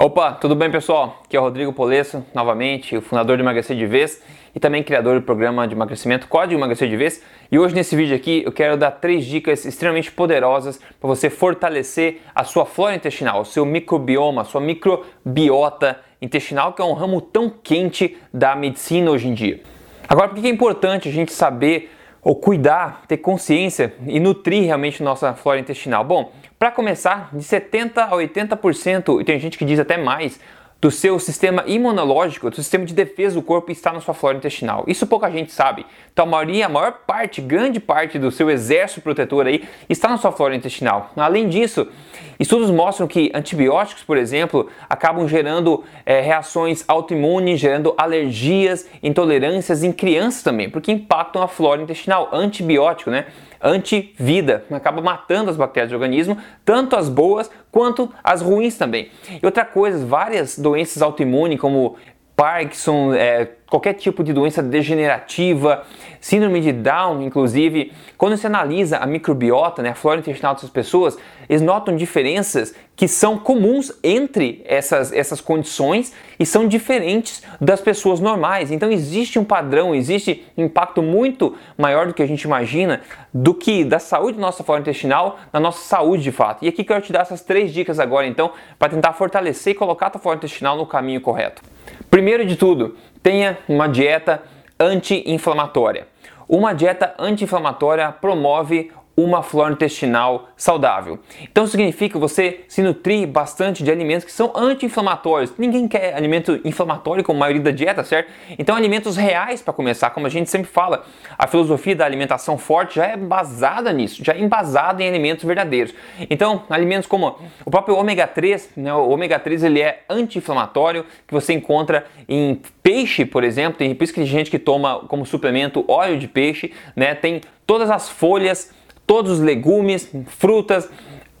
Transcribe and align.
Opa, 0.00 0.30
tudo 0.30 0.54
bem 0.54 0.70
pessoal? 0.70 1.22
Aqui 1.24 1.36
é 1.36 1.40
o 1.40 1.42
Rodrigo 1.42 1.72
Polesso, 1.72 2.24
novamente, 2.32 2.96
o 2.96 3.02
fundador 3.02 3.36
do 3.36 3.42
Emagrecer 3.42 3.76
de 3.76 3.84
Vez 3.84 4.22
e 4.54 4.60
também 4.60 4.80
criador 4.80 5.18
do 5.18 5.26
programa 5.26 5.66
de 5.66 5.74
emagrecimento 5.74 6.28
Código 6.28 6.60
Emagrecer 6.60 6.88
de 6.88 6.96
Vez. 6.96 7.20
E 7.50 7.58
hoje 7.58 7.74
nesse 7.74 7.96
vídeo 7.96 8.14
aqui 8.14 8.44
eu 8.46 8.52
quero 8.52 8.76
dar 8.76 8.92
três 8.92 9.26
dicas 9.26 9.64
extremamente 9.64 10.12
poderosas 10.12 10.78
para 11.00 11.08
você 11.08 11.28
fortalecer 11.28 12.20
a 12.32 12.44
sua 12.44 12.64
flora 12.64 12.94
intestinal, 12.94 13.40
o 13.40 13.44
seu 13.44 13.66
microbioma, 13.66 14.42
a 14.42 14.44
sua 14.44 14.60
microbiota 14.60 15.98
intestinal, 16.22 16.74
que 16.74 16.80
é 16.80 16.84
um 16.84 16.92
ramo 16.92 17.20
tão 17.20 17.50
quente 17.50 18.16
da 18.32 18.54
medicina 18.54 19.10
hoje 19.10 19.26
em 19.26 19.34
dia. 19.34 19.60
Agora, 20.08 20.28
por 20.28 20.40
que 20.40 20.46
é 20.46 20.50
importante 20.50 21.08
a 21.08 21.12
gente 21.12 21.32
saber 21.32 21.90
ou 22.22 22.36
cuidar, 22.36 23.02
ter 23.08 23.16
consciência 23.16 23.92
e 24.06 24.20
nutrir 24.20 24.62
realmente 24.62 25.02
nossa 25.02 25.34
flora 25.34 25.58
intestinal? 25.58 26.04
Bom, 26.04 26.30
para 26.58 26.70
começar, 26.72 27.30
de 27.32 27.44
70 27.44 28.02
a 28.02 28.10
80%, 28.10 29.20
e 29.20 29.24
tem 29.24 29.38
gente 29.38 29.56
que 29.56 29.64
diz 29.64 29.78
até 29.78 29.96
mais, 29.96 30.40
do 30.80 30.90
seu 30.90 31.18
sistema 31.18 31.64
imunológico, 31.66 32.50
do 32.50 32.56
sistema 32.56 32.84
de 32.84 32.94
defesa 32.94 33.34
do 33.34 33.42
corpo 33.42 33.70
está 33.72 33.92
na 33.92 34.00
sua 34.00 34.14
flora 34.14 34.36
intestinal. 34.36 34.84
Isso 34.86 35.06
pouca 35.06 35.30
gente 35.30 35.52
sabe. 35.52 35.84
Então 36.12 36.24
a 36.24 36.28
maioria, 36.28 36.66
a 36.66 36.68
maior 36.68 36.92
parte, 37.06 37.40
grande 37.40 37.80
parte 37.80 38.18
do 38.18 38.30
seu 38.30 38.48
exército 38.48 39.00
protetor 39.00 39.46
aí 39.46 39.68
está 39.88 40.08
na 40.08 40.16
sua 40.16 40.30
flora 40.30 40.54
intestinal. 40.54 41.10
Além 41.16 41.48
disso, 41.48 41.88
estudos 42.38 42.70
mostram 42.70 43.06
que 43.06 43.30
antibióticos, 43.34 44.02
por 44.02 44.16
exemplo, 44.16 44.68
acabam 44.88 45.26
gerando 45.28 45.84
é, 46.06 46.20
reações 46.20 46.84
autoimunes, 46.86 47.60
gerando 47.60 47.94
alergias, 47.96 48.88
intolerâncias 49.02 49.82
em 49.82 49.92
crianças 49.92 50.42
também, 50.42 50.70
porque 50.70 50.92
impactam 50.92 51.42
a 51.42 51.48
flora 51.48 51.82
intestinal. 51.82 52.28
Antibiótico, 52.32 53.10
né? 53.10 53.26
antivida, 53.60 54.64
acaba 54.70 55.00
matando 55.02 55.50
as 55.50 55.56
bactérias 55.56 55.90
do 55.90 55.94
organismo, 55.94 56.38
tanto 56.64 56.96
as 56.96 57.08
boas 57.08 57.50
quanto 57.70 58.12
as 58.22 58.40
ruins 58.40 58.76
também. 58.76 59.10
E 59.42 59.44
outra 59.44 59.64
coisa, 59.64 60.04
várias 60.04 60.58
doenças 60.58 61.02
autoimunes 61.02 61.60
como 61.60 61.96
Parkinson, 62.38 63.14
é, 63.14 63.48
qualquer 63.68 63.94
tipo 63.94 64.22
de 64.22 64.32
doença 64.32 64.62
degenerativa, 64.62 65.82
síndrome 66.20 66.60
de 66.60 66.70
Down, 66.70 67.20
inclusive, 67.20 67.92
quando 68.16 68.36
se 68.36 68.46
analisa 68.46 68.98
a 68.98 69.06
microbiota, 69.08 69.82
né, 69.82 69.88
a 69.88 69.94
flora 69.96 70.20
intestinal 70.20 70.54
dessas 70.54 70.70
pessoas, 70.70 71.18
eles 71.48 71.60
notam 71.60 71.96
diferenças 71.96 72.72
que 72.94 73.08
são 73.08 73.38
comuns 73.38 73.92
entre 74.04 74.62
essas, 74.66 75.12
essas 75.12 75.40
condições 75.40 76.14
e 76.38 76.46
são 76.46 76.68
diferentes 76.68 77.42
das 77.60 77.80
pessoas 77.80 78.20
normais. 78.20 78.70
Então 78.70 78.88
existe 78.88 79.36
um 79.36 79.44
padrão, 79.44 79.92
existe 79.92 80.46
impacto 80.56 81.02
muito 81.02 81.56
maior 81.76 82.06
do 82.06 82.14
que 82.14 82.22
a 82.22 82.26
gente 82.26 82.42
imagina 82.42 83.00
do 83.34 83.52
que 83.52 83.84
da 83.84 83.98
saúde 83.98 84.36
da 84.36 84.42
nossa 84.42 84.62
flora 84.62 84.80
intestinal 84.80 85.40
na 85.52 85.58
nossa 85.58 85.80
saúde 85.80 86.22
de 86.22 86.30
fato. 86.30 86.64
E 86.64 86.68
aqui 86.68 86.84
quero 86.84 87.02
te 87.02 87.12
dar 87.12 87.22
essas 87.22 87.40
três 87.40 87.72
dicas 87.72 87.98
agora 87.98 88.28
então 88.28 88.52
para 88.78 88.90
tentar 88.90 89.12
fortalecer 89.14 89.72
e 89.72 89.76
colocar 89.76 90.06
a 90.06 90.10
tua 90.10 90.20
flora 90.20 90.36
intestinal 90.36 90.76
no 90.76 90.86
caminho 90.86 91.20
correto. 91.20 91.62
Primeiro 92.10 92.46
de 92.46 92.56
tudo, 92.56 92.96
tenha 93.22 93.58
uma 93.68 93.86
dieta 93.86 94.42
anti-inflamatória. 94.78 96.06
Uma 96.48 96.72
dieta 96.72 97.14
anti-inflamatória 97.18 98.10
promove 98.10 98.90
uma 99.18 99.42
flora 99.42 99.72
intestinal 99.72 100.50
saudável. 100.56 101.18
Então 101.42 101.66
significa 101.66 102.20
você 102.20 102.60
se 102.68 102.80
nutrir 102.80 103.26
bastante 103.26 103.82
de 103.82 103.90
alimentos 103.90 104.24
que 104.24 104.30
são 104.30 104.52
anti-inflamatórios. 104.54 105.52
Ninguém 105.58 105.88
quer 105.88 106.14
alimento 106.14 106.60
inflamatório 106.64 107.24
como 107.24 107.38
a 107.38 107.40
maioria 107.40 107.60
da 107.60 107.72
dieta, 107.72 108.04
certo? 108.04 108.30
Então 108.56 108.76
alimentos 108.76 109.16
reais 109.16 109.60
para 109.60 109.74
começar, 109.74 110.10
como 110.10 110.28
a 110.28 110.30
gente 110.30 110.48
sempre 110.48 110.70
fala. 110.70 111.04
A 111.36 111.48
filosofia 111.48 111.96
da 111.96 112.04
alimentação 112.04 112.56
forte 112.56 112.94
já 112.94 113.06
é 113.06 113.16
basada 113.16 113.92
nisso, 113.92 114.24
já 114.24 114.34
é 114.34 114.40
embasada 114.40 115.02
em 115.02 115.08
alimentos 115.08 115.44
verdadeiros. 115.44 115.92
Então, 116.30 116.62
alimentos 116.70 117.08
como 117.08 117.38
o 117.64 117.70
próprio 117.72 117.96
ômega 117.96 118.24
3, 118.24 118.70
né? 118.76 118.94
O 118.94 119.08
ômega 119.08 119.36
3 119.40 119.64
ele 119.64 119.80
é 119.80 120.04
anti-inflamatório, 120.08 121.04
que 121.26 121.34
você 121.34 121.52
encontra 121.52 122.04
em 122.28 122.62
peixe, 122.84 123.24
por 123.24 123.42
exemplo, 123.42 123.78
tem 123.78 123.92
por 123.96 124.04
isso 124.04 124.12
que 124.12 124.20
tem 124.20 124.28
gente 124.28 124.48
que 124.48 124.60
toma 124.60 125.00
como 125.08 125.26
suplemento 125.26 125.84
óleo 125.88 126.16
de 126.16 126.28
peixe, 126.28 126.72
né? 126.94 127.16
Tem 127.16 127.40
todas 127.66 127.90
as 127.90 128.08
folhas 128.08 128.78
todos 129.08 129.32
os 129.32 129.40
legumes, 129.40 130.12
frutas, 130.26 130.86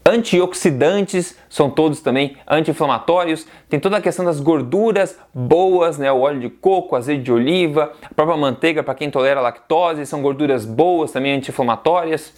antioxidantes, 0.04 1.36
são 1.50 1.68
todos 1.68 2.00
também 2.00 2.34
anti-inflamatórios. 2.48 3.46
Tem 3.68 3.78
toda 3.78 3.98
a 3.98 4.00
questão 4.00 4.24
das 4.24 4.40
gorduras 4.40 5.18
boas, 5.34 5.98
né? 5.98 6.10
O 6.10 6.20
óleo 6.20 6.40
de 6.40 6.48
coco, 6.48 6.96
azeite 6.96 7.24
de 7.24 7.30
oliva, 7.30 7.92
a 8.02 8.14
própria 8.14 8.38
manteiga 8.38 8.82
para 8.82 8.94
quem 8.94 9.10
tolera 9.10 9.42
lactose, 9.42 10.06
são 10.06 10.22
gorduras 10.22 10.64
boas 10.64 11.12
também 11.12 11.34
anti-inflamatórias. 11.34 12.32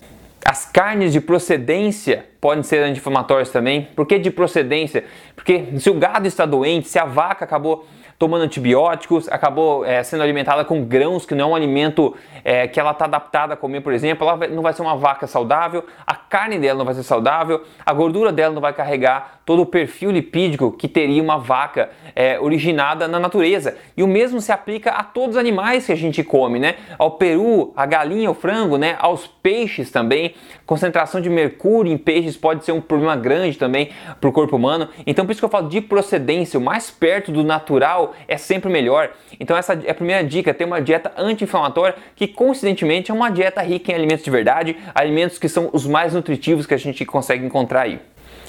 As 0.45 0.67
carnes 0.67 1.13
de 1.13 1.21
procedência 1.21 2.27
podem 2.41 2.65
ser 2.65 2.83
anti-inflamatórias 2.83 3.51
também. 3.51 3.87
Por 3.95 4.07
que 4.07 4.19
de 4.19 4.33
procedência? 4.33 5.05
Porque 5.37 5.67
se 5.79 5.89
o 5.89 5.95
gado 5.95 6.27
está 6.27 6.45
doente, 6.45 6.89
se 6.89 6.99
a 6.99 7.05
vaca 7.05 7.45
acabou 7.45 7.87
tomando 8.21 8.43
antibióticos, 8.43 9.33
acabou 9.33 9.83
é, 9.83 10.03
sendo 10.03 10.23
alimentada 10.23 10.63
com 10.63 10.85
grãos, 10.85 11.25
que 11.25 11.35
não 11.35 11.47
é 11.47 11.49
um 11.53 11.55
alimento 11.55 12.15
é, 12.45 12.69
que 12.69 12.79
ela 12.79 12.91
está 12.91 13.07
adaptada 13.07 13.55
a 13.55 13.57
comer, 13.57 13.81
por 13.81 13.95
exemplo, 13.95 14.29
ela 14.29 14.47
não 14.49 14.63
vai 14.63 14.75
ser 14.75 14.83
uma 14.83 14.95
vaca 14.95 15.27
saudável, 15.27 15.87
a 16.07 16.15
carne 16.15 16.59
dela 16.59 16.77
não 16.81 16.85
vai 16.85 16.93
ser 16.93 17.03
saudável, 17.03 17.65
a 17.85 17.93
gordura 17.95 18.31
dela 18.31 18.53
não 18.53 18.61
vai 18.61 18.75
carregar 18.75 19.41
todo 19.47 19.63
o 19.63 19.67
perfil 19.67 20.11
lipídico 20.11 20.71
que 20.71 20.87
teria 20.87 21.23
uma 21.23 21.39
vaca 21.39 21.89
é, 22.15 22.39
originada 22.39 23.09
na 23.09 23.19
natureza. 23.19 23.77
E 23.97 24.03
o 24.03 24.07
mesmo 24.07 24.39
se 24.41 24.53
aplica 24.53 24.91
a 24.91 25.03
todos 25.03 25.37
os 25.37 25.41
animais 25.41 25.87
que 25.87 25.93
a 25.93 25.97
gente 25.97 26.23
come, 26.23 26.61
né? 26.61 26.77
Ao 26.99 27.13
peru, 27.13 27.73
a 27.75 27.85
galinha, 27.85 28.31
o 28.31 28.35
frango, 28.35 28.77
né? 28.77 28.97
Aos 29.01 29.27
peixes 29.27 29.91
também. 29.91 30.35
Concentração 30.65 31.21
de 31.21 31.29
mercúrio 31.29 31.91
em 31.91 31.99
peixes 31.99 32.37
pode 32.37 32.65
ser 32.65 32.71
um 32.71 32.81
problema 32.81 33.17
grande 33.17 33.59
também 33.59 33.91
para 34.21 34.31
o 34.31 34.33
corpo 34.33 34.55
humano. 34.55 34.89
Então 35.05 35.25
por 35.25 35.33
isso 35.33 35.41
que 35.41 35.45
eu 35.45 35.51
falo 35.51 35.69
de 35.69 35.81
procedência, 35.81 36.57
o 36.57 36.63
mais 36.63 36.91
perto 36.91 37.33
do 37.33 37.43
natural 37.43 38.10
é 38.29 38.37
sempre 38.37 38.71
melhor. 38.71 39.11
Então 39.39 39.57
essa 39.57 39.73
é 39.73 39.91
a 39.91 39.95
primeira 39.95 40.23
dica, 40.25 40.53
ter 40.53 40.65
uma 40.65 40.81
dieta 40.81 41.13
anti-inflamatória 41.17 41.95
que 42.15 42.27
coincidentemente 42.27 43.11
é 43.11 43.15
uma 43.15 43.31
dieta 43.31 43.63
rica 43.63 43.93
em 43.93 43.95
alimentos 43.95 44.25
de 44.25 44.31
verdade, 44.31 44.77
alimentos 44.95 45.39
que 45.39 45.49
são 45.49 45.71
os 45.73 45.87
mais 45.87 46.15
nutritivos 46.15 46.67
que 46.67 46.75
a 46.75 46.79
gente 46.79 47.05
consegue 47.05 47.45
encontrar 47.45 47.83
aí. 47.83 48.01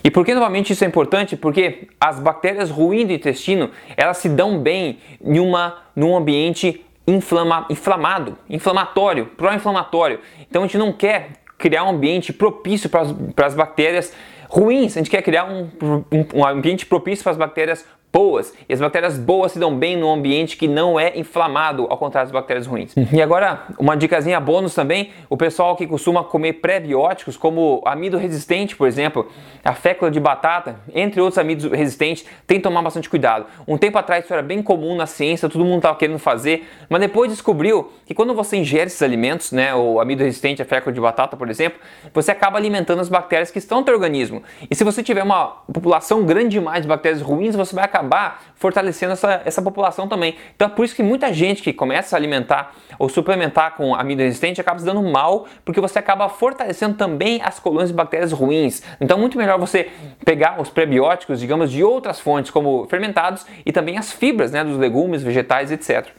E 0.04 0.10
por 0.10 0.26
que 0.26 0.34
novamente 0.34 0.74
isso 0.74 0.84
é 0.84 0.88
importante? 0.88 1.38
Porque 1.38 1.88
as 2.00 2.20
bactérias 2.20 2.70
ruins 2.70 3.06
do 3.06 3.14
intestino, 3.14 3.70
elas 3.96 4.18
se 4.18 4.30
dão 4.30 4.58
bem 4.58 4.98
em 5.24 5.40
uma, 5.40 5.78
num 5.96 6.16
ambiente 6.16 6.84
inflama, 7.08 7.66
inflamado, 7.70 8.38
inflamatório, 8.50 9.28
pró-inflamatório. 9.38 10.20
Então 10.50 10.64
a 10.64 10.66
gente 10.66 10.78
não 10.78 10.92
quer 10.92 11.30
criar 11.58 11.84
um 11.84 11.90
ambiente 11.90 12.34
propício 12.34 12.90
para 12.90 13.46
as 13.46 13.54
bactérias 13.54 14.12
ruins, 14.50 14.98
a 14.98 15.00
gente 15.00 15.10
quer 15.10 15.22
criar 15.22 15.46
um, 15.46 15.70
um, 15.82 16.40
um 16.40 16.46
ambiente 16.46 16.86
propício 16.86 17.24
para 17.24 17.32
as 17.32 17.38
bactérias 17.38 17.86
boas. 18.12 18.54
E 18.68 18.74
as 18.74 18.80
bactérias 18.80 19.18
boas 19.18 19.54
se 19.54 19.60
dão 19.60 19.76
bem 19.76 19.96
no 19.96 20.12
ambiente 20.12 20.58
que 20.58 20.68
não 20.68 21.00
é 21.00 21.18
inflamado, 21.18 21.88
ao 21.90 21.98
contrário 21.98 22.28
das 22.28 22.34
bactérias 22.34 22.68
ruins. 22.68 22.94
E 23.12 23.22
agora, 23.22 23.68
uma 23.80 23.96
dicasinha 23.96 24.40
bônus 24.40 24.76
também, 24.76 25.12
o 25.30 25.38
pessoal 25.38 25.76
que 25.76 25.88
costuma 25.88 26.24
comer 26.24 26.54
pré-bióticos, 26.54 27.38
como 27.38 27.82
amido 27.86 28.18
resistente, 28.18 28.76
por 28.76 28.88
exemplo, 28.88 29.28
a 29.64 29.74
fécula 29.74 30.12
de 30.12 30.20
batata, 30.20 30.76
entre 30.94 31.22
outros 31.22 31.38
amidos 31.38 31.72
resistentes, 31.72 32.26
tem 32.46 32.58
que 32.58 32.64
tomar 32.64 32.82
bastante 32.82 33.10
cuidado. 33.10 33.46
Um 33.68 33.78
tempo 33.78 33.98
atrás 33.98 34.26
isso 34.26 34.34
era 34.34 34.42
bem 34.42 34.62
comum 34.62 34.96
na 34.96 35.06
ciência, 35.06 35.48
todo 35.48 35.64
mundo 35.64 35.78
estava 35.78 35.98
querendo 35.98 36.20
fazer, 36.20 36.68
mas 36.90 37.00
depois 37.00 37.32
descobriu 37.32 37.92
que 38.06 38.14
quando 38.14 38.34
você 38.34 38.58
ingere 38.58 38.88
esses 38.88 39.02
alimentos, 39.02 39.52
né, 39.52 39.74
o 39.74 40.00
amido 40.00 40.24
resistente, 40.24 40.62
a 40.62 40.66
fécula 40.66 40.94
de 40.94 41.00
batata, 41.00 41.38
por 41.38 41.50
exemplo, 41.50 41.80
você 42.14 42.32
acaba 42.32 42.58
alimentando 42.58 43.00
as 43.00 43.10
bactérias 43.10 43.52
que 43.52 43.60
estão 43.60 43.80
no 43.80 43.86
teu 43.86 43.94
organismo. 43.94 44.44
E 44.70 44.76
se 44.76 44.84
você 44.84 45.02
tiver 45.02 45.24
uma 45.24 45.48
população 45.72 46.24
grande 46.26 46.50
demais 46.50 46.82
de 46.82 46.88
bactérias 46.88 47.22
ruins, 47.22 47.56
você 47.56 47.74
vai 47.74 47.86
acabar 47.86 48.01
acabar 48.02 48.42
fortalecendo 48.56 49.14
essa, 49.14 49.42
essa 49.46 49.62
população 49.62 50.08
também. 50.08 50.36
Então 50.56 50.68
é 50.68 50.72
por 50.72 50.84
isso 50.84 50.96
que 50.96 51.04
muita 51.04 51.32
gente 51.34 51.62
que 51.62 51.72
começa 51.72 52.16
a 52.16 52.18
alimentar 52.18 52.74
ou 53.00 53.08
suplementar 53.08 53.76
com 53.76 53.96
amido 53.96 54.22
resistente 54.22 54.60
acaba 54.60 54.80
se 54.80 54.86
dando 54.86 55.02
mal, 55.02 55.46
porque 55.64 55.80
você 55.80 56.00
acaba 56.00 56.28
fortalecendo 56.28 56.96
também 56.96 57.42
as 57.44 57.60
colônias 57.60 57.90
de 57.90 57.96
bactérias 57.96 58.32
ruins. 58.32 58.84
Então 59.00 59.18
é 59.18 59.20
muito 59.20 59.38
melhor 59.38 59.60
você 59.60 59.90
pegar 60.26 60.60
os 60.60 60.70
prebióticos, 60.70 61.40
digamos, 61.40 61.72
de 61.72 61.84
outras 61.84 62.20
fontes, 62.20 62.52
como 62.52 62.86
fermentados, 62.88 63.46
e 63.66 63.72
também 63.72 63.98
as 63.98 64.12
fibras 64.12 64.52
né, 64.52 64.64
dos 64.64 64.78
legumes, 64.78 65.24
vegetais, 65.24 65.72
etc. 65.72 66.10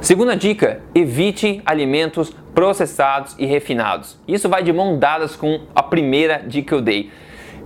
Segunda 0.00 0.36
dica: 0.36 0.80
evite 0.94 1.62
alimentos 1.64 2.30
processados 2.54 3.34
e 3.38 3.46
refinados. 3.46 4.18
Isso 4.28 4.48
vai 4.48 4.62
de 4.62 4.72
mão 4.72 4.98
dadas 4.98 5.36
com 5.36 5.62
a 5.74 5.82
primeira 5.82 6.42
dica 6.46 6.68
que 6.68 6.74
eu 6.74 6.80
dei 6.80 7.10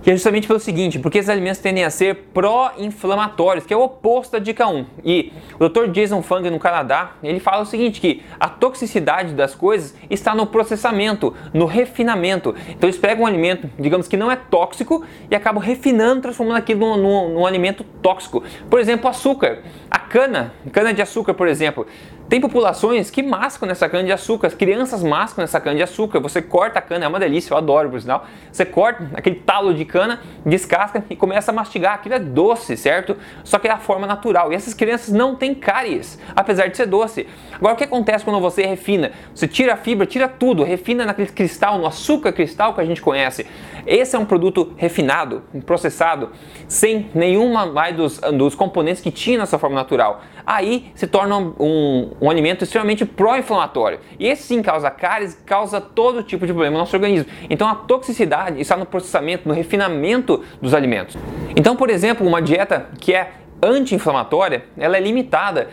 que 0.01 0.09
é 0.09 0.13
justamente 0.13 0.47
pelo 0.47 0.59
seguinte, 0.59 0.99
porque 0.99 1.17
esses 1.17 1.29
alimentos 1.29 1.59
tendem 1.59 1.83
a 1.83 1.89
ser 1.89 2.27
pró-inflamatórios, 2.33 3.65
que 3.65 3.73
é 3.73 3.77
o 3.77 3.81
oposto 3.81 4.33
da 4.33 4.39
dica 4.39 4.67
1. 4.67 4.85
E 5.03 5.31
o 5.59 5.69
Dr. 5.69 5.87
Jason 5.91 6.21
Fung 6.21 6.49
no 6.49 6.59
Canadá, 6.59 7.13
ele 7.23 7.39
fala 7.39 7.61
o 7.61 7.65
seguinte, 7.65 8.01
que 8.01 8.23
a 8.39 8.49
toxicidade 8.49 9.33
das 9.33 9.53
coisas 9.53 9.95
está 10.09 10.33
no 10.33 10.47
processamento, 10.47 11.33
no 11.53 11.65
refinamento. 11.65 12.55
Então 12.69 12.89
eles 12.89 12.97
pegam 12.97 13.23
um 13.23 13.27
alimento, 13.27 13.69
digamos 13.77 14.07
que 14.07 14.17
não 14.17 14.31
é 14.31 14.35
tóxico, 14.35 15.03
e 15.29 15.35
acabam 15.35 15.61
refinando, 15.61 16.21
transformando 16.21 16.57
aquilo 16.57 16.79
num, 16.79 16.97
num, 16.97 17.33
num 17.35 17.45
alimento 17.45 17.83
tóxico. 18.01 18.43
Por 18.69 18.79
exemplo, 18.79 19.09
açúcar. 19.09 19.59
A 19.89 19.99
cana, 19.99 20.53
cana 20.71 20.93
de 20.93 21.01
açúcar, 21.01 21.33
por 21.33 21.47
exemplo, 21.47 21.85
Tem 22.31 22.39
populações 22.39 23.11
que 23.11 23.21
mascam 23.21 23.67
nessa 23.67 23.89
cana 23.89 24.05
de 24.05 24.11
açúcar, 24.13 24.47
as 24.47 24.53
crianças 24.53 25.03
mascam 25.03 25.43
nessa 25.43 25.59
cana 25.59 25.75
de 25.75 25.83
açúcar. 25.83 26.21
Você 26.21 26.41
corta 26.41 26.79
a 26.79 26.81
cana, 26.81 27.03
é 27.03 27.07
uma 27.09 27.19
delícia, 27.19 27.51
eu 27.53 27.57
adoro 27.57 27.89
por 27.89 27.99
sinal. 27.99 28.25
Você 28.49 28.63
corta 28.63 29.05
aquele 29.13 29.35
talo 29.35 29.73
de 29.73 29.83
cana, 29.83 30.21
descasca 30.45 31.03
e 31.09 31.15
começa 31.17 31.51
a 31.51 31.53
mastigar. 31.53 31.95
Aquilo 31.95 32.15
é 32.15 32.19
doce, 32.19 32.77
certo? 32.77 33.17
Só 33.43 33.59
que 33.59 33.67
é 33.67 33.71
a 33.71 33.77
forma 33.77 34.07
natural. 34.07 34.53
E 34.53 34.55
essas 34.55 34.73
crianças 34.73 35.13
não 35.13 35.35
têm 35.35 35.53
cáries, 35.53 36.17
apesar 36.33 36.67
de 36.67 36.77
ser 36.77 36.85
doce. 36.85 37.27
Agora, 37.51 37.73
o 37.73 37.77
que 37.77 37.83
acontece 37.83 38.23
quando 38.23 38.39
você 38.39 38.65
refina? 38.65 39.11
Você 39.35 39.45
tira 39.45 39.73
a 39.73 39.75
fibra, 39.75 40.05
tira 40.05 40.29
tudo, 40.29 40.63
refina 40.63 41.05
naquele 41.05 41.27
cristal, 41.27 41.77
no 41.79 41.85
açúcar 41.85 42.31
cristal 42.31 42.73
que 42.73 42.79
a 42.79 42.85
gente 42.85 43.01
conhece. 43.01 43.45
Esse 43.85 44.15
é 44.15 44.19
um 44.19 44.25
produto 44.25 44.73
refinado, 44.77 45.43
processado, 45.65 46.29
sem 46.65 47.09
nenhuma 47.13 47.65
mais 47.65 47.93
dos, 47.93 48.19
dos 48.19 48.55
componentes 48.55 49.01
que 49.01 49.11
tinha 49.11 49.39
nessa 49.39 49.59
forma 49.59 49.75
natural. 49.75 50.21
Aí 50.45 50.91
se 50.95 51.07
torna 51.07 51.37
um, 51.37 52.11
um 52.21 52.29
alimento 52.29 52.63
extremamente 52.63 53.05
pró-inflamatório. 53.05 53.99
E 54.19 54.27
esse 54.27 54.43
sim 54.43 54.61
causa 54.61 54.89
cáries, 54.89 55.35
causa 55.45 55.79
todo 55.79 56.23
tipo 56.23 56.45
de 56.45 56.53
problema 56.53 56.73
no 56.73 56.79
nosso 56.79 56.95
organismo. 56.95 57.29
Então 57.49 57.67
a 57.67 57.75
toxicidade 57.75 58.59
está 58.59 58.77
no 58.77 58.85
processamento, 58.85 59.47
no 59.47 59.53
refinamento 59.53 60.43
dos 60.61 60.73
alimentos. 60.73 61.17
Então, 61.55 61.75
por 61.75 61.89
exemplo, 61.89 62.25
uma 62.27 62.41
dieta 62.41 62.89
que 62.99 63.13
é 63.13 63.31
anti-inflamatória, 63.61 64.65
ela 64.77 64.97
é 64.97 64.99
limitada 64.99 65.69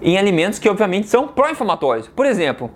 em 0.00 0.18
alimentos 0.18 0.58
que 0.58 0.68
obviamente 0.68 1.08
são 1.08 1.28
pró-inflamatórios. 1.28 2.08
Por 2.08 2.26
exemplo, 2.26 2.70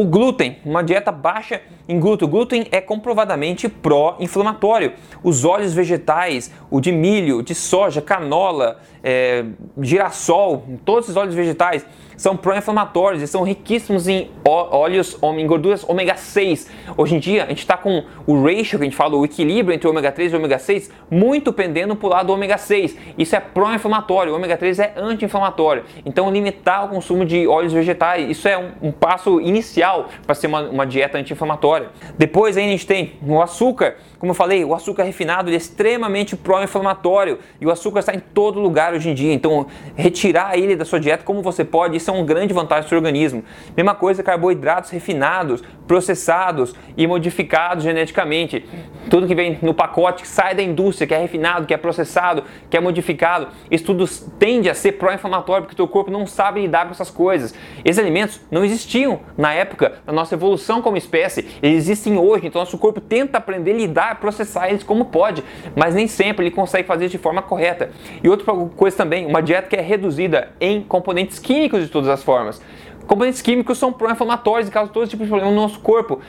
o 0.00 0.04
glúten, 0.06 0.56
uma 0.64 0.82
dieta 0.82 1.12
baixa 1.12 1.60
em 1.86 2.00
glúten. 2.00 2.26
O 2.26 2.30
glúten 2.30 2.66
é 2.72 2.80
comprovadamente 2.80 3.68
pró-inflamatório. 3.68 4.94
Os 5.22 5.44
óleos 5.44 5.74
vegetais, 5.74 6.50
o 6.70 6.80
de 6.80 6.90
milho, 6.90 7.42
de 7.42 7.54
soja, 7.54 8.00
canola, 8.00 8.80
é, 9.04 9.44
girassol, 9.78 10.64
todos 10.86 11.04
esses 11.04 11.16
óleos 11.16 11.34
vegetais 11.34 11.84
são 12.20 12.36
pró-inflamatórios 12.36 13.22
e 13.22 13.26
são 13.26 13.42
riquíssimos 13.42 14.06
em 14.06 14.30
óleos, 14.44 15.16
em 15.22 15.46
gorduras 15.46 15.88
ômega 15.88 16.16
6. 16.16 16.70
Hoje 16.94 17.16
em 17.16 17.18
dia, 17.18 17.44
a 17.44 17.48
gente 17.48 17.60
está 17.60 17.78
com 17.78 18.04
o 18.26 18.42
ratio, 18.42 18.78
que 18.78 18.84
a 18.84 18.88
gente 18.88 18.96
fala, 18.96 19.16
o 19.16 19.24
equilíbrio 19.24 19.74
entre 19.74 19.88
ômega 19.88 20.12
3 20.12 20.30
e 20.30 20.36
ômega 20.36 20.58
6, 20.58 20.90
muito 21.10 21.50
pendendo 21.50 21.96
para 21.96 22.06
o 22.06 22.10
lado 22.10 22.26
do 22.26 22.34
ômega 22.34 22.58
6. 22.58 22.94
Isso 23.16 23.34
é 23.34 23.40
pró-inflamatório, 23.40 24.34
ômega 24.34 24.54
3 24.54 24.78
é 24.80 24.92
anti-inflamatório. 24.98 25.84
Então, 26.04 26.30
limitar 26.30 26.84
o 26.84 26.88
consumo 26.90 27.24
de 27.24 27.46
óleos 27.46 27.72
vegetais, 27.72 28.28
isso 28.28 28.46
é 28.46 28.58
um, 28.58 28.88
um 28.88 28.92
passo 28.92 29.40
inicial 29.40 30.10
para 30.26 30.34
ser 30.34 30.46
uma, 30.46 30.60
uma 30.60 30.86
dieta 30.86 31.16
anti-inflamatória. 31.16 31.88
Depois, 32.18 32.54
ainda 32.58 32.68
a 32.68 32.72
gente 32.72 32.86
tem 32.86 33.14
o 33.26 33.40
açúcar. 33.40 33.96
Como 34.18 34.32
eu 34.32 34.34
falei, 34.34 34.62
o 34.62 34.74
açúcar 34.74 35.04
refinado 35.04 35.50
é 35.50 35.54
extremamente 35.54 36.36
pró-inflamatório 36.36 37.38
e 37.58 37.66
o 37.66 37.70
açúcar 37.70 38.00
está 38.00 38.14
em 38.14 38.20
todo 38.20 38.60
lugar 38.60 38.92
hoje 38.92 39.08
em 39.08 39.14
dia. 39.14 39.32
Então, 39.32 39.66
retirar 39.96 40.58
ele 40.58 40.76
da 40.76 40.84
sua 40.84 41.00
dieta 41.00 41.24
como 41.24 41.40
você 41.40 41.64
pode, 41.64 41.96
isso 41.96 42.09
é 42.10 42.12
uma 42.12 42.24
grande 42.24 42.52
vantagem 42.52 42.88
para 42.88 42.94
o 42.94 42.98
organismo. 42.98 43.44
Mesma 43.76 43.94
coisa, 43.94 44.22
carboidratos 44.22 44.90
refinados, 44.90 45.62
processados 45.90 46.72
e 46.96 47.04
modificados 47.04 47.82
geneticamente. 47.82 48.64
Tudo 49.10 49.26
que 49.26 49.34
vem 49.34 49.58
no 49.60 49.74
pacote, 49.74 50.22
que 50.22 50.28
sai 50.28 50.54
da 50.54 50.62
indústria, 50.62 51.04
que 51.04 51.12
é 51.12 51.18
refinado, 51.18 51.66
que 51.66 51.74
é 51.74 51.76
processado, 51.76 52.44
que 52.70 52.76
é 52.76 52.80
modificado, 52.80 53.48
isso 53.68 53.86
tudo 53.86 54.06
tende 54.38 54.70
a 54.70 54.74
ser 54.74 54.92
pró-inflamatório 54.92 55.64
porque 55.64 55.74
o 55.74 55.76
teu 55.76 55.88
corpo 55.88 56.08
não 56.08 56.28
sabe 56.28 56.60
lidar 56.60 56.84
com 56.84 56.92
essas 56.92 57.10
coisas. 57.10 57.52
Esses 57.84 57.98
alimentos 57.98 58.40
não 58.52 58.64
existiam 58.64 59.18
na 59.36 59.52
época 59.52 59.94
da 60.06 60.12
nossa 60.12 60.36
evolução 60.36 60.80
como 60.80 60.96
espécie, 60.96 61.44
eles 61.60 61.78
existem 61.78 62.16
hoje, 62.16 62.46
então 62.46 62.60
nosso 62.62 62.78
corpo 62.78 63.00
tenta 63.00 63.38
aprender 63.38 63.72
a 63.72 63.76
lidar 63.78 64.20
processar 64.20 64.68
eles 64.68 64.84
como 64.84 65.06
pode, 65.06 65.42
mas 65.74 65.92
nem 65.92 66.06
sempre 66.06 66.46
ele 66.46 66.54
consegue 66.54 66.86
fazer 66.86 67.08
de 67.08 67.18
forma 67.18 67.42
correta. 67.42 67.90
E 68.22 68.28
outra 68.28 68.54
coisa 68.76 68.96
também, 68.96 69.26
uma 69.26 69.42
dieta 69.42 69.68
que 69.68 69.74
é 69.74 69.80
reduzida 69.80 70.52
em 70.60 70.82
componentes 70.82 71.40
químicos 71.40 71.82
de 71.82 71.88
todas 71.88 72.08
as 72.08 72.22
formas. 72.22 72.62
Componentes 73.06 73.42
químicos 73.42 73.78
são 73.78 73.92
pró-inflamatórios 73.92 74.68
e 74.68 74.72
causam 74.72 74.92
todo 74.92 75.08
tipo 75.08 75.22
de 75.22 75.28
problema 75.28 75.50
no 75.50 75.60
nosso 75.60 75.80
corpo. 75.80 76.20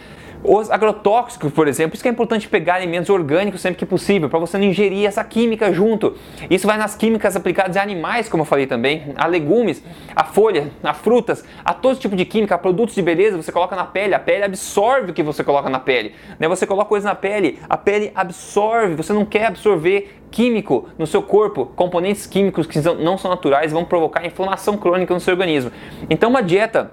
Os 0.44 0.72
agrotóxicos, 0.72 1.52
por 1.54 1.68
exemplo, 1.68 1.94
isso 1.94 2.02
que 2.02 2.10
é 2.10 2.12
importante 2.12 2.50
pegar 2.50 2.76
alimentos 2.76 3.10
orgânicos 3.12 3.62
sempre 3.62 3.78
que 3.78 3.86
possível, 3.86 4.28
para 4.28 4.40
você 4.40 4.58
não 4.58 4.66
ingerir 4.66 5.06
essa 5.06 5.24
química 5.24 5.72
junto. 5.72 6.18
Isso 6.50 6.66
vai 6.66 6.78
nas 6.78 6.96
químicas 6.96 7.36
aplicadas 7.36 7.76
em 7.76 7.80
animais, 7.80 8.28
como 8.28 8.42
eu 8.42 8.46
falei 8.46 8.66
também, 8.66 9.14
a 9.16 9.28
legumes, 9.28 9.84
a 10.16 10.24
folha, 10.24 10.72
a 10.84 10.96
frutas, 10.96 11.46
a 11.64 11.74
todo 11.76 12.00
tipo 12.00 12.16
de 12.16 12.26
química, 12.26 12.56
a 12.56 12.58
produtos 12.58 12.96
de 12.96 13.04
beleza, 13.04 13.38
você 13.38 13.52
coloca 13.52 13.76
na 13.76 13.86
pele, 13.86 14.16
a 14.16 14.20
pele 14.20 14.44
absorve 14.44 15.12
o 15.12 15.14
que 15.14 15.22
você 15.22 15.44
coloca 15.44 15.70
na 15.70 15.80
pele. 15.80 16.16
Né? 16.40 16.48
Você 16.48 16.66
coloca 16.66 16.90
coisa 16.90 17.08
na 17.08 17.16
pele, 17.16 17.60
a 17.70 17.78
pele 17.78 18.12
absorve, 18.16 18.96
você 18.96 19.14
não 19.14 19.26
quer 19.26 19.46
absorver 19.46 20.22
químico 20.32 20.90
no 20.98 21.06
seu 21.06 21.22
corpo, 21.22 21.68
componentes 21.76 22.26
químicos 22.26 22.66
que 22.66 22.80
não 22.80 23.18
são 23.18 23.30
naturais 23.30 23.72
vão 23.72 23.86
provocar 23.86 24.26
inflamação 24.26 24.76
crônica 24.76 25.14
no 25.14 25.20
seu 25.20 25.34
organismo. 25.34 25.72
Então 26.10 26.30
uma 26.30 26.42
dieta 26.42 26.92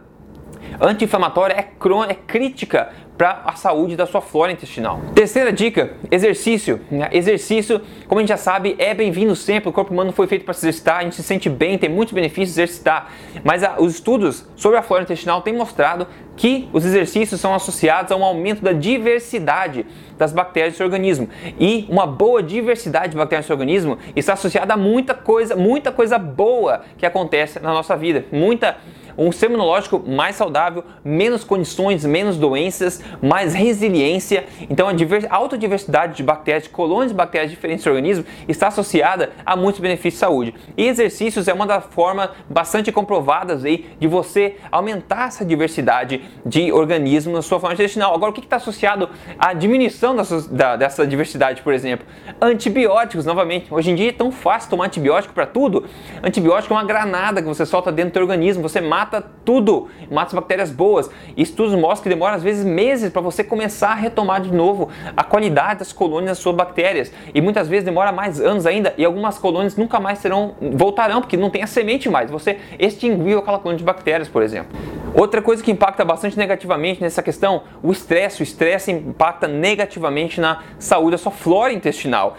anti-inflamatória 0.80 1.54
é, 1.54 2.10
é 2.10 2.14
crítica 2.14 2.90
para 3.18 3.42
a 3.44 3.56
saúde 3.56 3.96
da 3.96 4.06
sua 4.06 4.20
flora 4.20 4.52
intestinal. 4.52 5.00
Terceira 5.12 5.52
dica: 5.52 5.90
exercício. 6.08 6.80
Exercício, 7.10 7.82
como 8.06 8.20
a 8.20 8.22
gente 8.22 8.28
já 8.28 8.36
sabe, 8.36 8.76
é 8.78 8.94
bem-vindo 8.94 9.34
sempre. 9.34 9.68
O 9.68 9.72
corpo 9.72 9.92
humano 9.92 10.12
foi 10.12 10.28
feito 10.28 10.44
para 10.44 10.54
se 10.54 10.60
exercitar, 10.60 10.98
a 10.98 11.02
gente 11.02 11.16
se 11.16 11.24
sente 11.24 11.50
bem, 11.50 11.76
tem 11.76 11.90
muitos 11.90 12.14
benefícios 12.14 12.56
exercitar. 12.56 13.12
Mas 13.42 13.64
a, 13.64 13.80
os 13.80 13.94
estudos 13.94 14.46
sobre 14.54 14.78
a 14.78 14.82
flora 14.82 15.02
intestinal 15.02 15.42
têm 15.42 15.52
mostrado 15.52 16.06
que 16.36 16.68
os 16.72 16.84
exercícios 16.84 17.40
são 17.40 17.52
associados 17.52 18.12
a 18.12 18.16
um 18.16 18.22
aumento 18.22 18.62
da 18.62 18.72
diversidade 18.72 19.84
das 20.16 20.32
bactérias 20.32 20.74
do 20.74 20.76
seu 20.76 20.86
organismo. 20.86 21.28
E 21.58 21.86
uma 21.88 22.06
boa 22.06 22.40
diversidade 22.40 23.10
de 23.10 23.16
bactérias 23.16 23.44
do 23.44 23.48
seu 23.48 23.56
organismo 23.56 23.98
está 24.14 24.34
associada 24.34 24.74
a 24.74 24.76
muita 24.76 25.14
coisa, 25.14 25.56
muita 25.56 25.90
coisa 25.90 26.16
boa 26.16 26.82
que 26.96 27.04
acontece 27.04 27.58
na 27.58 27.72
nossa 27.72 27.96
vida. 27.96 28.24
Muita 28.30 28.76
um 29.18 29.32
sistema 29.32 29.54
imunológico 29.54 30.02
mais 30.06 30.36
saudável, 30.36 30.84
menos 31.04 31.42
condições, 31.42 32.04
menos 32.04 32.36
doenças, 32.36 33.02
mais 33.20 33.52
resiliência. 33.52 34.44
Então 34.70 34.88
a, 34.88 34.92
a 34.92 35.36
alta 35.36 35.58
diversidade 35.58 36.16
de 36.16 36.22
bactérias, 36.22 36.64
de 36.64 36.68
colônias 36.70 37.10
de 37.10 37.16
bactérias 37.16 37.50
diferentes 37.50 37.84
do 37.84 37.90
organismo 37.90 38.24
está 38.46 38.68
associada 38.68 39.32
a 39.44 39.56
muitos 39.56 39.80
benefícios 39.80 40.14
de 40.14 40.20
saúde. 40.20 40.54
E 40.76 40.86
exercícios 40.86 41.48
é 41.48 41.52
uma 41.52 41.66
das 41.66 41.84
formas 41.86 42.30
bastante 42.48 42.92
comprovadas 42.92 43.64
aí 43.64 43.90
de 43.98 44.06
você 44.06 44.56
aumentar 44.70 45.28
essa 45.28 45.44
diversidade 45.44 46.22
de 46.46 46.70
organismos 46.70 47.34
na 47.34 47.42
sua 47.42 47.58
flora 47.58 47.74
intestinal. 47.74 48.14
Agora, 48.14 48.30
o 48.30 48.34
que 48.34 48.40
está 48.40 48.56
associado 48.56 49.10
à 49.38 49.52
diminuição 49.52 50.14
dessa, 50.14 50.48
da, 50.48 50.76
dessa 50.76 51.06
diversidade, 51.06 51.62
por 51.62 51.72
exemplo? 51.72 52.06
Antibióticos, 52.40 53.26
novamente. 53.26 53.72
Hoje 53.72 53.90
em 53.90 53.94
dia 53.94 54.10
é 54.10 54.12
tão 54.12 54.30
fácil 54.30 54.70
tomar 54.70 54.86
antibiótico 54.86 55.34
para 55.34 55.46
tudo. 55.46 55.84
Antibiótico 56.22 56.72
é 56.72 56.76
uma 56.76 56.84
granada 56.84 57.42
que 57.42 57.48
você 57.48 57.66
solta 57.66 57.90
dentro 57.90 58.12
do 58.12 58.20
organismo, 58.20 58.62
você 58.62 58.80
mata 58.80 59.07
mata 59.08 59.24
tudo, 59.44 59.88
mata 60.10 60.28
as 60.28 60.34
bactérias 60.34 60.70
boas. 60.70 61.10
Estudos 61.36 61.74
mostram 61.74 62.02
que 62.02 62.08
demora 62.10 62.36
às 62.36 62.42
vezes 62.42 62.64
meses 62.64 63.10
para 63.10 63.22
você 63.22 63.42
começar 63.42 63.92
a 63.92 63.94
retomar 63.94 64.42
de 64.42 64.52
novo 64.52 64.90
a 65.16 65.24
qualidade 65.24 65.78
das 65.78 65.92
colônias 65.92 66.32
das 66.32 66.38
suas 66.38 66.54
bactérias. 66.54 67.10
E 67.34 67.40
muitas 67.40 67.66
vezes 67.68 67.84
demora 67.84 68.12
mais 68.12 68.38
anos 68.40 68.66
ainda 68.66 68.92
e 68.98 69.04
algumas 69.04 69.38
colônias 69.38 69.76
nunca 69.76 69.98
mais 69.98 70.18
serão, 70.18 70.54
voltarão, 70.60 71.22
porque 71.22 71.36
não 71.36 71.48
tem 71.48 71.62
a 71.62 71.66
semente 71.66 72.08
mais. 72.10 72.30
Você 72.30 72.58
extinguiu 72.78 73.38
aquela 73.38 73.58
colônia 73.58 73.78
de 73.78 73.84
bactérias, 73.84 74.28
por 74.28 74.42
exemplo. 74.42 74.78
Outra 75.14 75.40
coisa 75.40 75.62
que 75.62 75.70
impacta 75.70 76.04
bastante 76.04 76.36
negativamente 76.36 77.00
nessa 77.00 77.22
questão, 77.22 77.62
o 77.82 77.90
estresse. 77.90 78.42
O 78.42 78.44
estresse 78.44 78.92
impacta 78.92 79.48
negativamente 79.48 80.40
na 80.40 80.62
saúde 80.78 81.12
da 81.12 81.18
sua 81.18 81.32
flora 81.32 81.72
intestinal. 81.72 82.36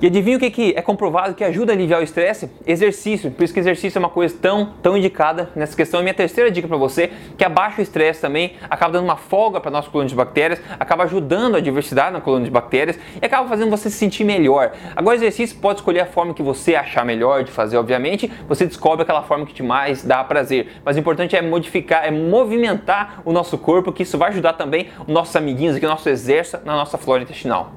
E 0.00 0.06
adivinha 0.06 0.36
o 0.36 0.40
que, 0.40 0.48
que 0.48 0.74
é 0.76 0.80
comprovado 0.80 1.34
que 1.34 1.42
ajuda 1.42 1.72
a 1.72 1.74
aliviar 1.74 2.00
o 2.00 2.04
estresse? 2.04 2.48
Exercício. 2.64 3.32
Por 3.32 3.42
isso 3.42 3.52
que 3.52 3.58
exercício 3.58 3.98
é 3.98 4.00
uma 4.00 4.08
coisa 4.08 4.32
tão, 4.40 4.74
tão 4.80 4.96
indicada 4.96 5.50
nessa 5.56 5.76
questão. 5.76 5.98
E 5.98 6.04
minha 6.04 6.14
terceira 6.14 6.52
dica 6.52 6.68
para 6.68 6.76
você, 6.76 7.10
que 7.36 7.44
abaixa 7.44 7.80
o 7.80 7.82
estresse 7.82 8.20
também, 8.20 8.54
acaba 8.70 8.92
dando 8.92 9.04
uma 9.04 9.16
folga 9.16 9.60
para 9.60 9.72
nossa 9.72 9.90
colônia 9.90 10.08
de 10.08 10.14
bactérias, 10.14 10.60
acaba 10.78 11.02
ajudando 11.02 11.56
a 11.56 11.60
diversidade 11.60 12.12
na 12.12 12.20
colônia 12.20 12.44
de 12.44 12.50
bactérias 12.52 12.96
e 13.20 13.26
acaba 13.26 13.48
fazendo 13.48 13.70
você 13.70 13.90
se 13.90 13.96
sentir 13.96 14.22
melhor. 14.22 14.70
Agora, 14.94 15.16
exercício 15.16 15.58
pode 15.58 15.80
escolher 15.80 16.00
a 16.00 16.06
forma 16.06 16.32
que 16.32 16.44
você 16.44 16.76
achar 16.76 17.04
melhor 17.04 17.42
de 17.42 17.50
fazer, 17.50 17.76
obviamente. 17.76 18.30
Você 18.46 18.66
descobre 18.66 19.02
aquela 19.02 19.24
forma 19.24 19.46
que 19.46 19.52
te 19.52 19.64
mais 19.64 20.04
dá 20.04 20.22
prazer. 20.22 20.80
Mas 20.84 20.96
o 20.96 21.00
importante 21.00 21.34
é 21.34 21.42
modificar, 21.42 22.06
é 22.06 22.10
movimentar 22.12 23.20
o 23.24 23.32
nosso 23.32 23.58
corpo, 23.58 23.92
que 23.92 24.04
isso 24.04 24.16
vai 24.16 24.28
ajudar 24.28 24.52
também 24.52 24.90
os 25.00 25.12
nossos 25.12 25.34
amiguinhos 25.34 25.74
aqui, 25.74 25.86
o 25.86 25.88
nosso 25.88 26.08
exército 26.08 26.64
na 26.64 26.76
nossa 26.76 26.96
flora 26.96 27.24
intestinal. 27.24 27.72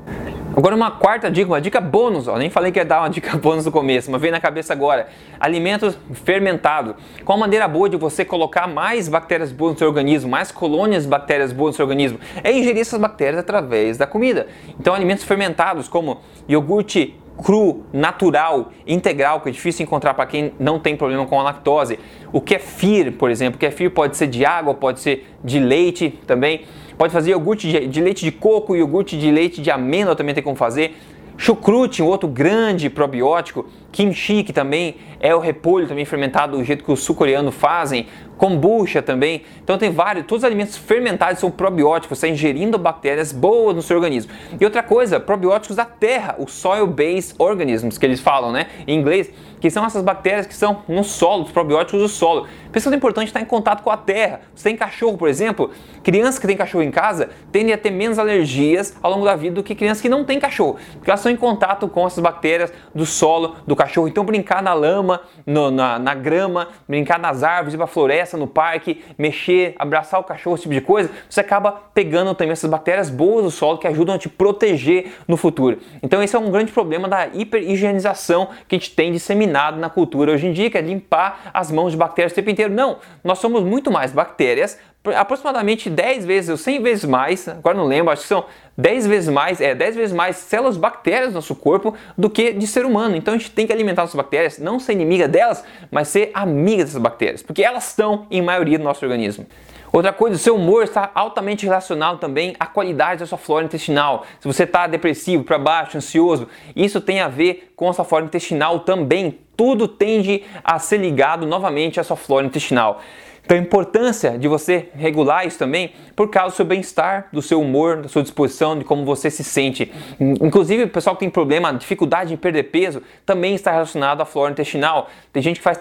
Agora 0.61 0.75
uma 0.75 0.91
quarta 0.91 1.31
dica, 1.31 1.47
uma 1.47 1.59
dica 1.59 1.81
bônus, 1.81 2.27
ó. 2.27 2.37
nem 2.37 2.47
falei 2.47 2.71
que 2.71 2.77
ia 2.77 2.85
dar 2.85 2.99
uma 2.99 3.09
dica 3.09 3.35
bônus 3.41 3.65
no 3.65 3.71
começo, 3.71 4.11
mas 4.11 4.21
veio 4.21 4.31
na 4.31 4.39
cabeça 4.39 4.71
agora. 4.71 5.07
Alimentos 5.39 5.97
fermentados. 6.23 6.93
Qual 7.25 7.35
a 7.35 7.39
maneira 7.39 7.67
boa 7.67 7.89
de 7.89 7.97
você 7.97 8.23
colocar 8.23 8.67
mais 8.67 9.07
bactérias 9.09 9.51
boas 9.51 9.73
no 9.73 9.79
seu 9.79 9.87
organismo, 9.87 10.29
mais 10.29 10.51
colônias 10.51 11.01
de 11.01 11.09
bactérias 11.09 11.51
boas 11.51 11.73
no 11.73 11.77
seu 11.77 11.85
organismo? 11.87 12.19
É 12.43 12.51
ingerir 12.51 12.79
essas 12.79 13.01
bactérias 13.01 13.39
através 13.39 13.97
da 13.97 14.05
comida. 14.05 14.45
Então 14.79 14.93
alimentos 14.93 15.23
fermentados 15.23 15.87
como 15.87 16.19
iogurte 16.47 17.19
cru, 17.43 17.83
natural, 17.91 18.71
integral, 18.85 19.41
que 19.41 19.49
é 19.49 19.51
difícil 19.51 19.83
encontrar 19.83 20.13
para 20.13 20.27
quem 20.27 20.53
não 20.59 20.79
tem 20.79 20.95
problema 20.95 21.25
com 21.25 21.39
a 21.39 21.43
lactose. 21.43 21.97
O 22.31 22.39
kefir, 22.39 23.13
por 23.13 23.31
exemplo, 23.31 23.55
o 23.55 23.59
kefir 23.59 23.89
pode 23.89 24.15
ser 24.15 24.27
de 24.27 24.45
água, 24.45 24.75
pode 24.75 24.99
ser 24.99 25.27
de 25.43 25.59
leite 25.59 26.19
também. 26.27 26.65
Pode 27.01 27.13
fazer 27.13 27.31
iogurte 27.31 27.87
de, 27.87 27.99
leite 27.99 28.23
de 28.23 28.31
coco, 28.31 28.75
iogurte 28.75 29.17
de 29.17 29.31
leite 29.31 29.59
de 29.59 29.71
amêndoa 29.71 30.15
também 30.15 30.35
tem 30.35 30.43
como 30.43 30.55
fazer. 30.55 30.95
Chucrute, 31.35 32.03
um 32.03 32.05
outro 32.05 32.29
grande 32.29 32.91
probiótico. 32.91 33.65
Kimchi, 33.91 34.43
que 34.43 34.53
também 34.53 34.95
é 35.19 35.35
o 35.35 35.39
repolho 35.39 35.87
também 35.87 36.05
fermentado 36.05 36.57
do 36.57 36.63
jeito 36.63 36.83
que 36.83 36.91
os 36.91 37.01
sul-coreanos 37.01 37.53
fazem. 37.53 38.07
kombucha 38.41 39.03
também. 39.03 39.43
Então 39.63 39.77
tem 39.77 39.91
vários, 39.91 40.25
todos 40.25 40.41
os 40.41 40.45
alimentos 40.45 40.75
fermentados 40.75 41.39
são 41.39 41.51
probióticos, 41.51 42.17
você 42.17 42.25
está 42.25 42.33
ingerindo 42.33 42.75
bactérias 42.75 43.31
boas 43.31 43.75
no 43.75 43.83
seu 43.83 43.97
organismo. 43.97 44.31
E 44.59 44.65
outra 44.65 44.81
coisa, 44.81 45.19
probióticos 45.19 45.75
da 45.75 45.85
terra, 45.85 46.35
os 46.39 46.51
soil-based 46.51 47.35
organisms 47.37 47.99
que 47.99 48.05
eles 48.05 48.19
falam, 48.19 48.51
né, 48.51 48.65
em 48.87 48.97
inglês, 48.97 49.29
que 49.59 49.69
são 49.69 49.85
essas 49.85 50.01
bactérias 50.01 50.47
que 50.47 50.55
são 50.55 50.81
no 50.87 51.03
solo, 51.03 51.43
os 51.43 51.51
probióticos 51.51 52.01
do 52.01 52.09
solo. 52.09 52.47
Pensando 52.71 52.95
importante 52.95 53.27
estar 53.27 53.41
em 53.41 53.45
contato 53.45 53.83
com 53.83 53.91
a 53.91 53.97
terra. 53.97 54.41
Você 54.55 54.69
tem 54.69 54.75
cachorro, 54.75 55.19
por 55.19 55.29
exemplo, 55.29 55.69
crianças 56.01 56.39
que 56.39 56.47
têm 56.47 56.57
cachorro 56.57 56.83
em 56.83 56.89
casa 56.89 57.29
tendem 57.51 57.71
a 57.71 57.77
ter 57.77 57.91
menos 57.91 58.17
alergias 58.17 58.95
ao 59.03 59.11
longo 59.11 59.25
da 59.25 59.35
vida 59.35 59.53
do 59.53 59.61
que 59.61 59.75
crianças 59.75 60.01
que 60.01 60.09
não 60.09 60.23
têm 60.23 60.39
cachorro, 60.39 60.77
porque 60.95 61.11
elas 61.11 61.19
estão 61.19 61.31
em 61.31 61.35
contato 61.35 61.87
com 61.87 62.07
essas 62.07 62.23
bactérias 62.23 62.73
do 62.95 63.05
solo 63.05 63.55
do 63.67 63.75
cachorro. 63.81 64.07
Então 64.07 64.23
brincar 64.23 64.61
na 64.61 64.73
lama, 64.73 65.21
no, 65.45 65.71
na, 65.71 65.97
na 65.97 66.13
grama, 66.13 66.67
brincar 66.87 67.17
nas 67.19 67.43
árvores, 67.43 67.73
ir 67.73 67.77
para 67.77 67.85
a 67.85 67.87
floresta, 67.87 68.37
no 68.37 68.45
parque, 68.45 69.03
mexer, 69.17 69.73
abraçar 69.77 70.19
o 70.19 70.23
cachorro, 70.23 70.55
esse 70.55 70.63
tipo 70.63 70.75
de 70.75 70.81
coisa, 70.81 71.09
você 71.27 71.41
acaba 71.41 71.71
pegando 71.93 72.35
também 72.35 72.51
essas 72.51 72.69
bactérias 72.69 73.09
boas 73.09 73.43
do 73.43 73.51
solo 73.51 73.77
que 73.77 73.87
ajudam 73.87 74.15
a 74.15 74.17
te 74.19 74.29
proteger 74.29 75.13
no 75.27 75.35
futuro. 75.35 75.79
Então 76.03 76.21
esse 76.21 76.35
é 76.35 76.39
um 76.39 76.51
grande 76.51 76.71
problema 76.71 77.07
da 77.07 77.27
hiperhigienização 77.27 78.49
que 78.67 78.75
a 78.75 78.79
gente 78.79 78.91
tem 78.91 79.11
disseminado 79.11 79.79
na 79.79 79.89
cultura 79.89 80.31
hoje 80.31 80.47
em 80.47 80.53
dia, 80.53 80.69
que 80.69 80.77
é 80.77 80.81
limpar 80.81 81.51
as 81.53 81.71
mãos 81.71 81.91
de 81.91 81.97
bactérias 81.97 82.31
o 82.31 82.35
tempo 82.35 82.49
inteiro. 82.49 82.73
Não, 82.73 82.97
nós 83.23 83.39
somos 83.39 83.63
muito 83.63 83.91
mais 83.91 84.11
bactérias, 84.11 84.77
aproximadamente 85.15 85.89
10 85.89 86.25
vezes 86.25 86.49
ou 86.49 86.57
100 86.57 86.83
vezes 86.83 87.05
mais, 87.05 87.47
agora 87.47 87.75
não 87.75 87.85
lembro, 87.85 88.11
acho 88.11 88.21
que 88.21 88.27
são 88.27 88.45
10 88.77 89.07
vezes 89.07 89.29
mais, 89.29 89.59
é 89.59 89.73
10 89.73 89.95
vezes 89.95 90.15
mais 90.15 90.35
células 90.37 90.77
bactérias 90.77 91.29
no 91.29 91.35
nosso 91.35 91.55
corpo 91.55 91.95
do 92.15 92.29
que 92.29 92.53
de 92.53 92.67
ser 92.67 92.85
humano. 92.85 93.15
Então 93.15 93.33
a 93.33 93.37
gente 93.37 93.51
tem 93.51 93.65
que 93.65 93.73
alimentar 93.73 94.03
nossas 94.03 94.15
bactérias, 94.15 94.59
não 94.59 94.79
ser 94.79 94.93
inimiga 94.93 95.27
delas, 95.27 95.63
mas 95.89 96.07
ser 96.07 96.29
amiga 96.33 96.83
dessas 96.83 97.01
bactérias, 97.01 97.41
porque 97.41 97.63
elas 97.63 97.87
estão 97.89 98.27
em 98.29 98.41
maioria 98.41 98.77
do 98.77 98.83
nosso 98.83 99.03
organismo. 99.03 99.47
Outra 99.91 100.13
coisa, 100.13 100.37
o 100.37 100.39
seu 100.39 100.55
humor 100.55 100.83
está 100.83 101.11
altamente 101.13 101.65
relacionado 101.65 102.17
também 102.17 102.55
à 102.57 102.65
qualidade 102.65 103.19
da 103.19 103.25
sua 103.25 103.37
flora 103.37 103.65
intestinal. 103.65 104.25
Se 104.39 104.47
você 104.47 104.63
está 104.63 104.87
depressivo, 104.87 105.43
para 105.43 105.57
baixo, 105.57 105.97
ansioso, 105.97 106.47
isso 106.73 107.01
tem 107.01 107.19
a 107.19 107.27
ver 107.27 107.73
com 107.75 107.89
a 107.89 107.93
sua 107.93 108.05
flora 108.05 108.23
intestinal 108.23 108.79
também. 108.81 109.39
Tudo 109.57 109.89
tende 109.89 110.43
a 110.63 110.79
ser 110.79 110.97
ligado 110.97 111.45
novamente 111.45 111.99
à 111.99 112.05
sua 112.05 112.15
flora 112.15 112.45
intestinal. 112.45 113.01
Então 113.43 113.57
a 113.57 113.59
importância 113.59 114.37
de 114.37 114.47
você 114.47 114.89
regular 114.95 115.45
isso 115.45 115.57
também 115.57 115.93
por 116.15 116.29
causa 116.29 116.53
do 116.53 116.55
seu 116.55 116.65
bem-estar, 116.65 117.27
do 117.33 117.41
seu 117.41 117.59
humor, 117.59 117.97
da 117.97 118.07
sua 118.07 118.21
disposição, 118.21 118.77
de 118.77 118.85
como 118.85 119.03
você 119.03 119.29
se 119.29 119.43
sente. 119.43 119.91
Inclusive, 120.19 120.83
o 120.83 120.89
pessoal 120.89 121.15
que 121.15 121.21
tem 121.21 121.29
problema, 121.29 121.73
dificuldade 121.73 122.33
em 122.33 122.37
perder 122.37 122.63
peso, 122.63 123.01
também 123.25 123.55
está 123.55 123.71
relacionado 123.71 124.21
à 124.21 124.25
flora 124.25 124.51
intestinal. 124.51 125.09
Tem 125.33 125.41
gente 125.41 125.57
que 125.57 125.63
faz 125.63 125.79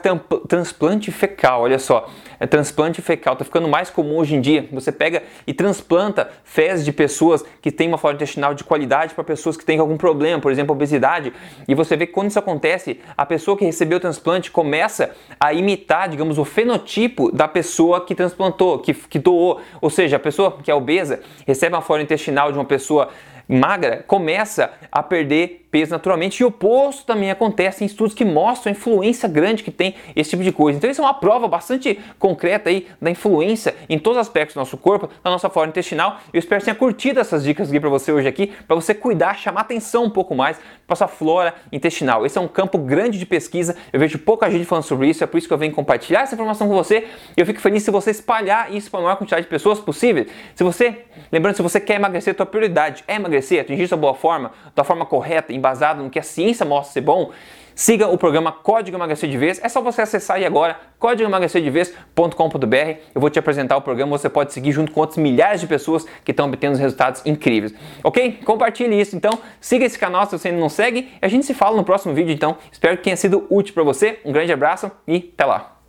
transplante 0.49 1.11
fecal, 1.11 1.63
olha 1.63 1.79
só. 1.79 2.09
É 2.39 2.47
transplante 2.47 3.03
fecal, 3.03 3.35
está 3.35 3.45
ficando 3.45 3.69
mais 3.69 3.91
comum 3.91 4.17
hoje 4.17 4.35
em 4.35 4.41
dia. 4.41 4.67
Você 4.73 4.91
pega 4.91 5.23
e 5.47 5.53
transplanta 5.53 6.31
fezes 6.43 6.85
de 6.85 6.93
pessoas 6.93 7.45
que 7.61 7.71
têm 7.71 7.89
uma 7.89 7.99
flora 7.99 8.17
intestinal 8.17 8.55
de 8.55 8.65
qualidade 8.65 9.15
para 9.15 9.23
pessoas 9.23 9.57
que 9.57 9.65
têm 9.65 9.79
algum 9.79 9.99
problema, 9.99 10.41
por 10.41 10.51
exemplo, 10.51 10.75
obesidade. 10.75 11.33
E 11.69 11.75
você 11.75 11.97
vê 11.97 12.07
que 12.07 12.13
quando 12.13 12.31
isso 12.31 12.39
acontece, 12.39 12.99
a 13.17 13.27
pessoa 13.27 13.57
que 13.57 13.65
recebeu 13.65 13.99
o 13.99 14.01
transplante 14.01 14.51
começa 14.51 15.11
a 15.39 15.53
imitar, 15.53 16.09
digamos, 16.09 16.39
o 16.39 16.45
fenotipo 16.45 17.31
da 17.31 17.47
pessoa 17.51 18.05
que 18.05 18.15
transplantou, 18.15 18.79
que, 18.79 18.95
que 18.95 19.19
doou. 19.19 19.61
Ou 19.81 19.91
seja, 19.91 20.17
a 20.17 20.21
pessoa 20.21 20.59
que 20.63 20.71
é 20.71 20.75
obesa 20.75 21.21
recebe 21.47 21.75
uma 21.75 21.83
flora 21.83 22.03
intestinal 22.03 22.51
de 22.51 22.59
uma 22.59 22.65
pessoa 22.65 23.11
magra, 23.47 24.05
começa 24.07 24.73
a 24.91 25.03
perder 25.03 25.60
peso 25.71 25.93
naturalmente. 25.93 26.41
E 26.41 26.45
o 26.45 26.49
oposto 26.49 27.05
também 27.05 27.31
acontece 27.31 27.85
em 27.85 27.87
estudos 27.87 28.15
que 28.15 28.25
mostram 28.25 28.73
a 28.73 28.77
influência 28.77 29.29
grande 29.29 29.63
que 29.63 29.71
tem 29.71 29.95
esse 30.17 30.31
tipo 30.31 30.43
de 30.43 30.53
coisa. 30.53 30.79
Então 30.79 30.91
isso 30.91 31.01
é 31.01 31.05
uma 31.05 31.15
prova 31.15 31.47
bastante 31.47 31.99
concreta 32.19 32.69
aí 32.69 32.87
da 33.01 33.11
influência 33.11 33.75
em 33.89 33.99
todos 33.99 34.19
os 34.19 34.27
aspectos 34.27 34.55
do 34.55 34.59
nosso 34.59 34.77
corpo, 34.77 35.09
da 35.23 35.31
nossa 35.31 35.49
flora 35.49 35.69
intestinal. 35.69 36.19
Eu 36.33 36.39
espero 36.39 36.61
que 36.61 36.65
tenha 36.65 36.75
curtido 36.75 37.21
essas 37.21 37.45
dicas 37.45 37.69
aqui 37.69 37.81
para 37.81 37.89
você 37.89 38.13
hoje 38.13 38.29
aqui, 38.29 38.49
para 38.67 38.75
você 38.75 38.95
cuidar, 38.95 39.37
chamar 39.37 39.63
atenção 39.63 40.05
um 40.05 40.11
pouco 40.11 40.35
mais 40.35 40.59
para 40.87 40.97
sua 40.97 41.09
flora 41.09 41.55
intestinal. 41.73 42.27
Esse 42.27 42.37
é 42.37 42.41
um 42.41 42.49
campo 42.49 42.77
grande 42.79 43.19
de 43.19 43.27
pesquisa. 43.27 43.77
Eu 43.93 44.01
vejo 44.01 44.19
pouca 44.19 44.51
gente 44.51 44.65
falando 44.65 44.85
sobre 44.85 45.09
isso, 45.09 45.23
é 45.23 45.27
por 45.27 45.39
isso 45.39 45.47
que 45.47 45.55
eu 45.55 45.59
venho 45.59 45.73
compartilhar 45.73 46.23
essa 46.23 46.35
informação 46.35 46.69
com 46.69 46.75
você. 46.75 47.07
Eu 47.37 47.47
fico 47.47 47.61
feliz 47.61 47.83
se 47.83 47.91
você 47.91 48.11
espalhar 48.11 48.75
isso 48.75 48.91
para 48.91 49.01
a 49.01 49.03
maior 49.05 49.17
quantidade 49.17 49.43
de 49.43 49.49
pessoas 49.49 49.79
possível. 49.79 50.27
Se 50.55 50.65
você, 50.65 51.05
lembrando, 51.31 51.57
se 51.57 51.63
você 51.63 51.81
quer 51.81 51.95
emagrecer, 51.95 52.33
a 52.33 52.35
tua 52.35 52.47
prioridade 52.47 53.05
é 53.07 53.15
emagrecer, 53.15 53.61
atingir 53.61 53.87
sua 53.87 53.97
boa 53.97 54.15
forma, 54.15 54.53
da 54.75 54.83
forma 54.83 55.07
correta, 55.07 55.53
embasado 55.61 56.03
no 56.03 56.11
que 56.11 56.19
a 56.19 56.23
ciência 56.23 56.67
mostra 56.67 56.95
ser 56.95 57.03
bom, 57.03 57.31
siga 57.75 58.09
o 58.09 58.19
programa 58.19 58.53
Código 58.53 58.97
Emagrecer 58.97 59.31
de 59.31 59.39
Vez. 59.39 59.61
É 59.63 59.69
só 59.69 59.81
você 59.81 60.03
acessar 60.03 60.37
aí 60.37 60.45
agora 60.45 60.79
códigoemagrecerdevez.com.br. 60.99 63.01
Eu 63.15 63.21
vou 63.21 63.31
te 63.31 63.39
apresentar 63.39 63.77
o 63.77 63.83
programa, 63.83 64.19
você 64.19 64.29
pode 64.29 64.53
seguir 64.53 64.73
junto 64.73 64.93
com 64.93 65.01
outros 65.01 65.19
milhares 65.19 65.61
de 65.61 65.67
pessoas 65.67 66.05
que 66.25 66.31
estão 66.31 66.47
obtendo 66.47 66.77
resultados 66.77 67.23
incríveis. 67.25 67.75
Ok? 68.05 68.41
Compartilhe 68.45 69.01
isso 69.01 69.17
então, 69.17 69.39
siga 69.61 69.85
esse 69.85 69.99
canal 69.99 70.27
se 70.27 70.39
você 70.39 70.49
ainda 70.49 70.61
não 70.61 70.69
segue 70.69 71.13
a 71.23 71.29
gente 71.29 71.47
se 71.47 71.55
fala 71.55 71.77
no 71.77 71.85
próximo 71.85 72.15
vídeo 72.15 72.33
então. 72.33 72.57
Espero 72.71 72.97
que 72.97 73.05
tenha 73.05 73.17
sido 73.17 73.47
útil 73.49 73.73
para 73.73 73.83
você. 73.83 74.19
Um 74.25 74.33
grande 74.33 74.53
abraço 74.53 74.91
e 75.07 75.31
até 75.33 75.45
lá. 75.45 75.80